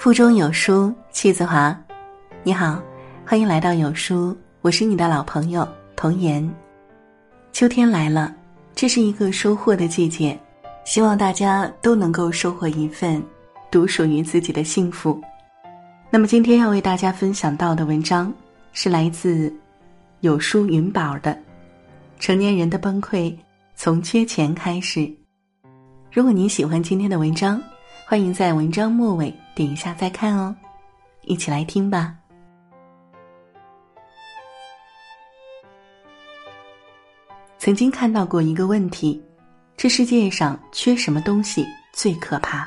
[0.00, 1.78] 腹中有书气自华。
[2.42, 2.80] 你好，
[3.22, 6.50] 欢迎来到有书，我是你的老朋友童言。
[7.52, 8.34] 秋天来了，
[8.74, 10.40] 这是一个收获的季节，
[10.86, 13.22] 希望大家都能够收获一份
[13.70, 15.20] 独属于自己的幸福。
[16.08, 18.32] 那么今天要为大家分享到的文章
[18.72, 19.54] 是来自
[20.20, 21.30] 有书云宝的
[22.18, 23.36] 《成年人的崩溃
[23.74, 25.00] 从缺钱开始》。
[26.10, 27.62] 如果您喜欢今天的文章，
[28.06, 30.54] 欢迎在文章末尾点一下再看哦，
[31.22, 32.14] 一起来听吧。
[37.58, 39.22] 曾经看到过一个问题：
[39.76, 42.66] 这世界上缺什么东西最可怕？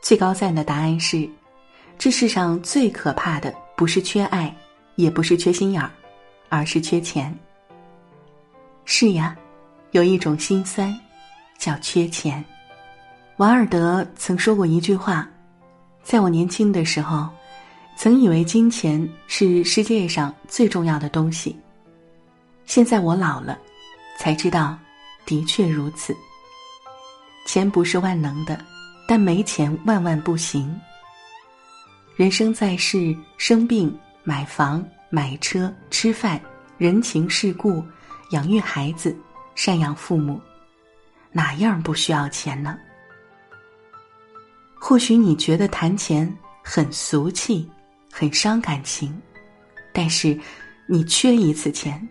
[0.00, 1.28] 最高赞的答案是：
[1.98, 4.54] 这世上最可怕的不是缺爱，
[4.96, 5.90] 也不是缺心眼儿，
[6.48, 7.36] 而是缺钱。
[8.86, 9.36] 是呀，
[9.90, 10.98] 有一种心酸，
[11.58, 12.42] 叫缺钱。
[13.36, 15.28] 瓦尔德曾说过一句话
[16.04, 17.28] ：“在我年轻的时候，
[17.96, 21.58] 曾以为金钱是世界上最重要的东西。
[22.66, 23.58] 现在我老了，
[24.18, 24.78] 才知道，
[25.24, 26.14] 的确如此。
[27.46, 28.62] 钱不是万能的，
[29.08, 30.78] 但没钱万万不行。
[32.16, 36.40] 人生在世，生病、买房、买车、吃饭、
[36.78, 37.82] 人情世故、
[38.30, 39.16] 养育孩子、
[39.56, 40.40] 赡养父母，
[41.32, 42.78] 哪样不需要钱呢？”
[44.86, 46.30] 或许你觉得谈钱
[46.62, 47.66] 很俗气，
[48.12, 49.18] 很伤感情，
[49.94, 50.38] 但是
[50.86, 52.06] 你缺一次钱，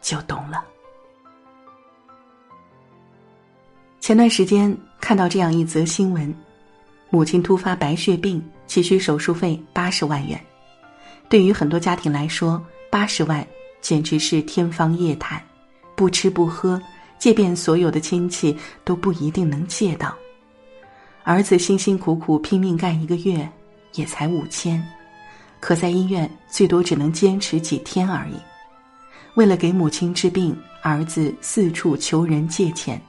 [0.00, 0.64] 就懂了。
[4.00, 6.34] 前段时间看到这样一则新闻：
[7.10, 10.42] 母亲突发白血病，急需手术费八十万元。
[11.28, 13.46] 对于很多家庭来说，八十万
[13.82, 15.38] 简直是天方夜谭，
[15.94, 16.80] 不吃不喝，
[17.18, 20.16] 借遍所有的亲戚都不一定能借到。
[21.28, 23.50] 儿子辛辛苦苦拼命干一个月，
[23.94, 24.80] 也才五千，
[25.58, 28.34] 可在医院最多只能坚持几天而已。
[29.34, 33.02] 为了给母亲治病，儿子四处求人借钱。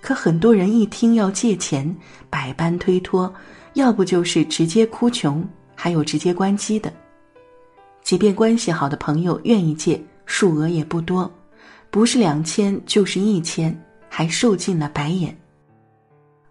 [0.00, 1.92] 可很多人一听要借钱，
[2.30, 3.34] 百般推脱，
[3.72, 5.44] 要不就是直接哭穷，
[5.74, 6.92] 还有直接关机的。
[8.00, 11.28] 即便关系好的朋友愿意借，数额也不多，
[11.90, 13.76] 不是两千就是一千，
[14.08, 15.36] 还受尽了白眼。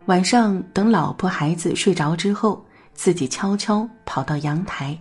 [0.08, 4.98] 晚上等老婆孩子睡着之后，自己悄悄跑到阳台，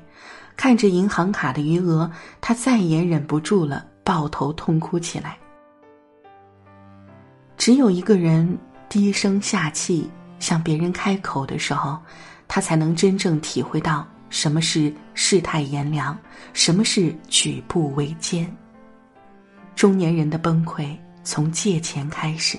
[0.56, 5.38] 看着银行卡的余额，他再也忍不住了，抱头痛哭起来。
[7.56, 8.58] 只有一个人
[8.88, 11.96] 低声下气向别人开口的时候，
[12.48, 16.18] 他才能真正体会到什么是世态炎凉，
[16.52, 18.52] 什么是举步维艰。
[19.76, 22.58] 中年人的崩溃从借钱开始。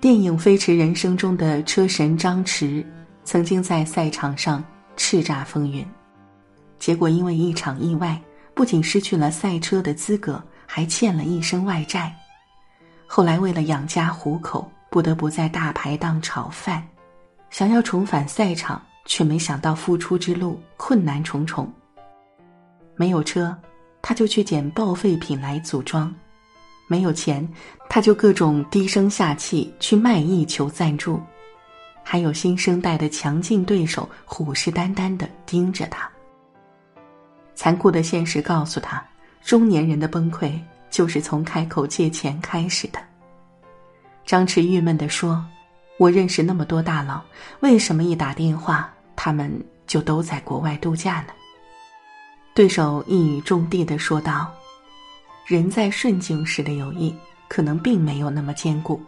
[0.00, 2.82] 电影《飞驰人生》中的车神张弛，
[3.22, 4.64] 曾经在赛场上
[4.96, 5.86] 叱咤风云，
[6.78, 8.18] 结果因为一场意外，
[8.54, 12.16] 不仅失去了赛车的资格，还欠了一身外债。
[13.06, 16.82] 后来为了养家糊口，不得不在大排档炒饭，
[17.50, 21.70] 想要重返赛场，却没想到复出之路困难重重。
[22.96, 23.54] 没有车，
[24.00, 26.10] 他就去捡报废品来组装。
[26.90, 27.48] 没有钱，
[27.88, 31.22] 他就各种低声下气去卖艺求赞助，
[32.02, 36.10] 还有新生代的强劲对手虎视眈眈的盯着他。
[37.54, 39.00] 残酷的现实告诉他，
[39.40, 40.58] 中年人的崩溃
[40.90, 42.98] 就是从开口借钱开始的。
[44.26, 45.46] 张弛郁闷地说
[45.96, 47.22] ：“我认识那么多大佬，
[47.60, 49.48] 为什么一打电话，他们
[49.86, 51.28] 就都在国外度假呢？”
[52.52, 54.52] 对手一语中的地说道。
[55.50, 57.12] 人在顺境时的友谊，
[57.48, 59.02] 可能并没有那么坚固。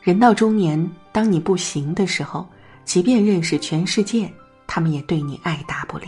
[0.00, 2.46] 人到中年，当你不行的时候，
[2.84, 4.32] 即便认识全世界，
[4.64, 6.06] 他们也对你爱答不理；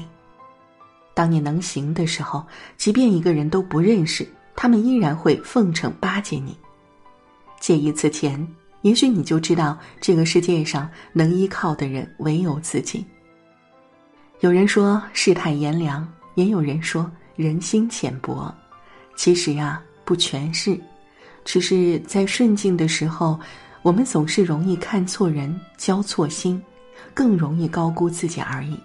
[1.12, 2.46] 当你能行的时候，
[2.76, 4.24] 即便一个人都不认识，
[4.54, 6.56] 他们依然会奉承巴结你。
[7.58, 8.46] 借一次钱，
[8.82, 13.04] 也许你就知道这个世界上能依靠的人唯有自己。
[14.38, 18.54] 有人说世态炎凉，也有人说人心浅薄。
[19.16, 20.78] 其实呀，不全是，
[21.44, 23.38] 只是在顺境的时候，
[23.82, 26.62] 我们总是容易看错人、交错心，
[27.12, 28.78] 更容易高估自己而已。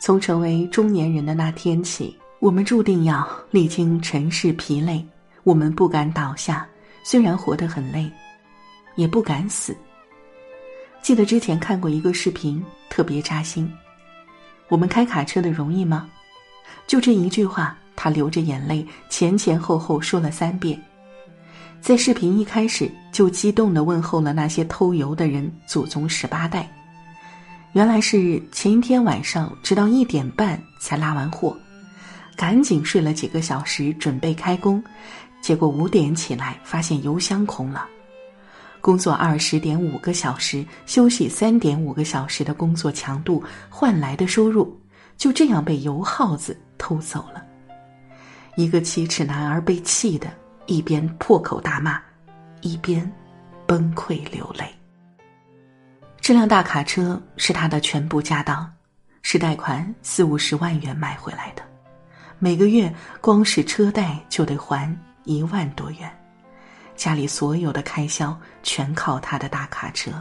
[0.00, 5.04] 从成为中年人的那天起，我们注定要历经尘世疲累。
[5.42, 6.66] 我们不敢倒下，
[7.02, 8.10] 虽然活得很累，
[8.94, 9.76] 也不敢死。
[11.02, 13.70] 记得之前看过一个视频，特别扎心。
[14.68, 16.08] 我们开卡车的容易吗？
[16.86, 17.76] 就这一句话。
[17.96, 20.80] 他流着眼泪，前前后后说了三遍。
[21.80, 26.68] 在视频一开始，就激动地问候了那些偷油的人祖宗十八代。
[27.72, 31.56] 原来是前一天晚上直到一点半才拉完货，
[32.34, 34.82] 赶紧睡了几个小时准备开工，
[35.42, 37.86] 结果五点起来发现油箱空了。
[38.80, 44.74] 工作二十点五个小时，休息三点五个小时的工作强度换来的收入，
[45.16, 47.44] 就这样被油耗子偷走了。
[48.56, 50.28] 一个七尺男儿被气得
[50.64, 52.00] 一边破口大骂，
[52.62, 53.10] 一边
[53.66, 54.64] 崩溃流泪。
[56.18, 58.72] 这辆大卡车是他的全部家当，
[59.20, 61.62] 是贷款四五十万元买回来的，
[62.38, 64.90] 每个月光是车贷就得还
[65.24, 66.10] 一万多元，
[66.96, 70.12] 家里所有的开销全靠他的大卡车，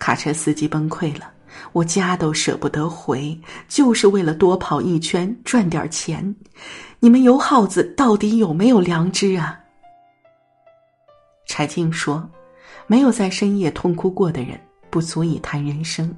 [0.00, 1.32] 卡车司机崩溃了，
[1.72, 6.34] 我家都舍不得回，就是为了多跑一圈赚点钱，
[7.00, 9.60] 你们油耗子到底有没有良知啊？
[11.46, 12.28] 柴静说
[12.86, 14.58] ：“没有在深夜痛哭过的人。”
[14.90, 16.14] 不足以谈人生，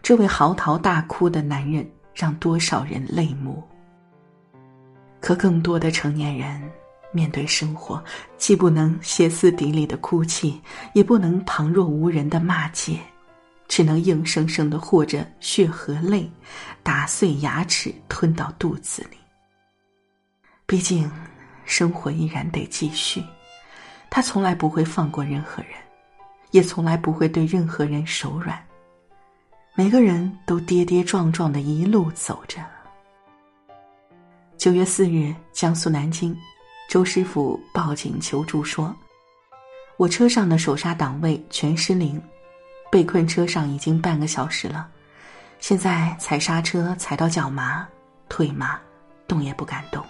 [0.00, 1.84] 这位嚎啕大哭的男人
[2.14, 3.60] 让多少人泪目。
[5.18, 6.62] 可更多的成年人
[7.10, 8.00] 面对生活，
[8.36, 10.60] 既不能歇斯底里的哭泣，
[10.92, 13.00] 也不能旁若无人的骂街，
[13.68, 16.28] 只能硬生生的和着血和泪，
[16.82, 19.16] 打碎牙齿吞到肚子里。
[20.66, 21.08] 毕竟，
[21.64, 23.22] 生活依然得继续，
[24.10, 25.72] 他从来不会放过任何人。
[26.50, 28.58] 也从来不会对任何人手软。
[29.74, 32.64] 每个人都跌跌撞撞的一路走着。
[34.56, 36.34] 九月四日，江苏南京，
[36.88, 38.96] 周师傅报警求助说
[39.98, 42.18] ：“我车上的手刹档位全失灵，
[42.90, 44.88] 被困车上已经半个小时了，
[45.60, 47.86] 现在踩刹车踩到脚麻、
[48.28, 48.78] 腿麻，
[49.26, 50.04] 动也不敢动。”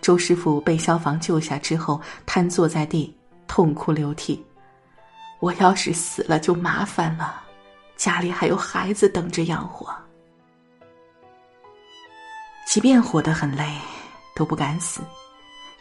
[0.00, 3.14] 周师傅被消防救下之后，瘫坐在地，
[3.46, 4.44] 痛哭流涕。
[5.40, 7.42] 我要是死了就麻烦了，
[7.96, 9.94] 家里还有孩子等着养活。
[12.66, 13.78] 即便活得很累，
[14.34, 15.00] 都不敢死，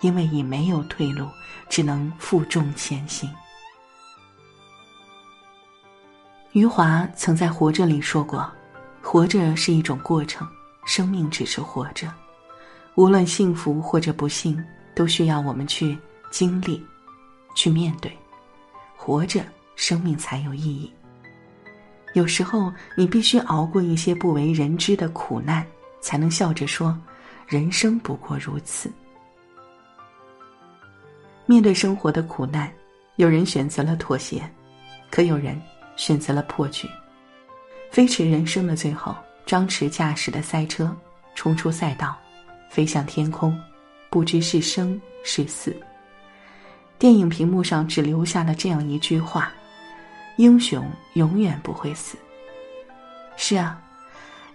[0.02, 1.28] 因为已没有退路，
[1.70, 3.30] 只能负重前行。
[6.58, 8.52] 余华曾在《活着》里说过
[9.00, 10.48] ：“活着是一种过程，
[10.88, 12.12] 生命只是活着，
[12.96, 14.60] 无论幸福或者不幸，
[14.96, 15.96] 都需要我们去
[16.32, 16.84] 经历，
[17.54, 18.12] 去面对。”
[18.98, 19.46] 活着，
[19.76, 20.92] 生命才有意义。
[22.14, 25.64] 有时候，你必须熬过一些不为人知的苦难，
[26.02, 27.00] 才能笑着说
[27.46, 28.92] ：“人生不过如此。”
[31.46, 32.68] 面对生活的苦难，
[33.18, 34.42] 有人选择了妥协，
[35.12, 35.62] 可有人
[35.98, 36.88] 选择了破局。
[37.92, 39.14] 飞驰人生的最后，
[39.46, 40.96] 张弛驾驶的赛车
[41.36, 42.16] 冲出赛道，
[42.70, 43.60] 飞向天空，
[44.10, 45.76] 不知是生是死。
[47.00, 49.52] 电影屏幕上只留下了这样一句话
[50.38, 52.18] ：“英雄永远不会死。”
[53.38, 53.80] 是啊，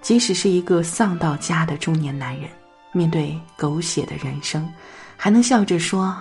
[0.00, 2.50] 即使是一个丧到家的中年男人，
[2.92, 4.68] 面对狗血的人生，
[5.16, 6.16] 还能笑着说：“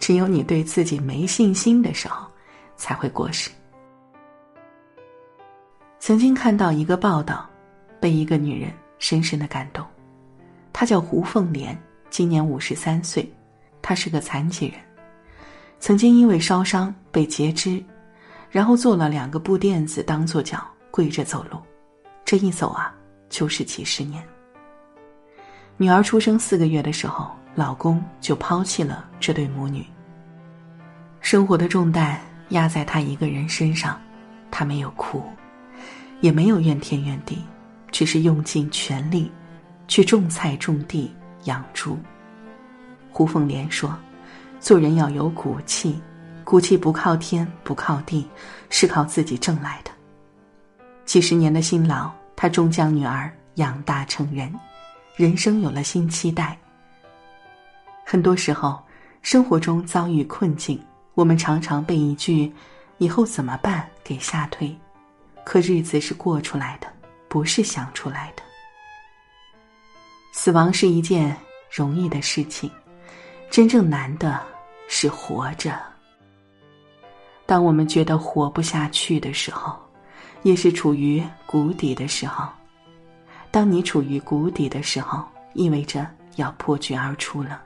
[0.00, 2.26] 只有你对自己没信心的时候，
[2.76, 3.50] 才会过世。”
[6.04, 7.48] 曾经看到一个报道，
[8.00, 9.86] 被一个女人深深的感动。
[10.72, 13.32] 她叫胡凤莲，今年五十三岁，
[13.80, 14.74] 她是个残疾人。
[15.78, 17.80] 曾经因为烧伤被截肢，
[18.50, 21.56] 然后做了两个布垫子当做脚，跪着走路，
[22.24, 22.92] 这一走啊
[23.28, 24.20] 就是几十年。
[25.76, 29.86] 女儿出生四个月的时候，老公就抛弃了这对母女。
[31.20, 34.02] 生活的重担压在她一个人身上，
[34.50, 35.22] 她没有哭，
[36.22, 37.44] 也没有怨天怨地，
[37.90, 39.30] 只是用尽全力
[39.86, 41.14] 去种菜种地
[41.44, 41.98] 养猪。
[43.10, 43.94] 胡凤莲说。
[44.60, 46.00] 做人要有骨气，
[46.44, 48.24] 骨气不靠天不靠地，
[48.70, 49.90] 是靠自己挣来的。
[51.04, 54.54] 几十年的辛劳，他终将女儿养大成人，
[55.16, 56.56] 人生有了新期待。
[58.06, 58.80] 很多时候，
[59.20, 60.80] 生活中遭遇困境，
[61.14, 62.52] 我们常常被一句
[62.98, 64.72] “以后怎么办”给吓退，
[65.44, 66.86] 可日子是过出来的，
[67.28, 68.42] 不是想出来的。
[70.32, 71.36] 死亡是一件
[71.70, 72.70] 容易的事情，
[73.50, 74.40] 真正难的。
[74.94, 75.80] 是活着。
[77.46, 79.74] 当我们觉得活不下去的时候，
[80.42, 82.46] 也是处于谷底的时候。
[83.50, 86.06] 当你处于谷底的时候，意味着
[86.36, 87.62] 要破局而出了。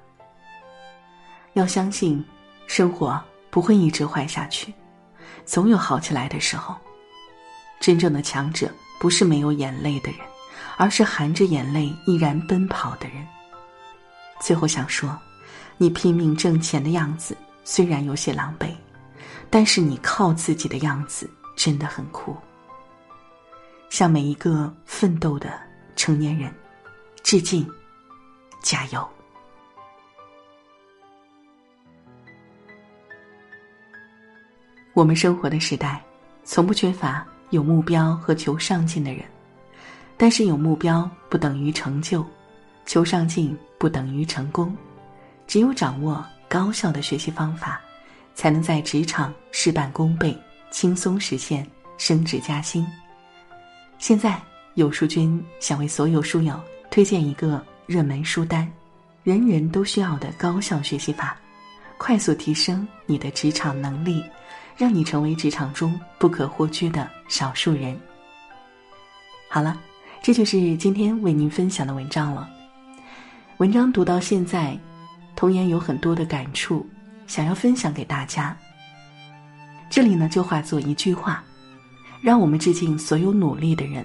[1.54, 2.24] 要相信，
[2.68, 4.72] 生活不会一直坏下去，
[5.44, 6.76] 总有好起来的时候。
[7.80, 10.20] 真正的强者不是没有眼泪的人，
[10.76, 13.26] 而是含着眼泪依然奔跑的人。
[14.40, 15.16] 最后想说。
[15.78, 18.74] 你拼命挣钱的样子虽然有些狼狈，
[19.50, 22.34] 但是你靠自己的样子真的很酷。
[23.90, 25.52] 向每一个奋斗的
[25.96, 26.50] 成年人
[27.22, 27.70] 致敬，
[28.62, 29.06] 加油！
[34.94, 36.02] 我们生活的时代，
[36.42, 39.24] 从不缺乏有目标和求上进的人，
[40.16, 42.24] 但是有目标不等于成就，
[42.84, 44.74] 求上进不等于成功。
[45.46, 47.80] 只有掌握高效的学习方法，
[48.34, 50.36] 才能在职场事半功倍，
[50.70, 51.64] 轻松实现
[51.98, 52.86] 升职加薪。
[53.98, 54.40] 现在
[54.74, 56.60] 有书君想为所有书友
[56.90, 58.70] 推荐一个热门书单，
[59.22, 61.36] 人人都需要的高效学习法，
[61.96, 64.22] 快速提升你的职场能力，
[64.76, 67.98] 让你成为职场中不可或缺的少数人。
[69.48, 69.80] 好了，
[70.22, 72.48] 这就是今天为您分享的文章了。
[73.58, 74.78] 文章读到现在，
[75.34, 76.86] 童言有很多的感触，
[77.26, 78.56] 想要分享给大家。
[79.88, 81.42] 这里呢，就化作一句话。
[82.22, 84.04] 让我们致敬所有努力的人，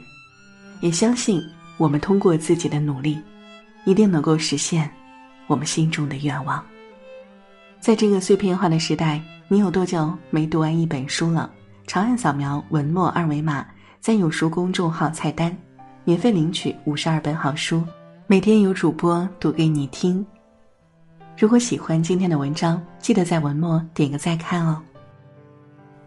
[0.81, 1.41] 也相信
[1.77, 3.19] 我们通过自己的努力，
[3.83, 4.91] 一定能够实现
[5.47, 6.63] 我们心中的愿望。
[7.79, 9.19] 在这个碎片化的时代，
[9.51, 11.51] 你有多久没读完一本书了？
[11.85, 13.67] 长按扫描文末二维码，
[13.99, 15.53] 在有书公众号菜单，
[16.05, 17.83] 免费领取五十二本好书，
[18.27, 20.25] 每天有主播读给你听。
[21.37, 24.81] 如果喜欢今天的文章，记得在文末点个再看哦。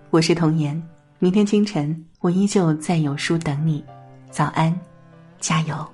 [0.09, 0.83] 我是童言。
[1.19, 3.85] 明天清晨，我依旧在有书等你。
[4.31, 4.75] 早安，
[5.39, 5.87] 加油。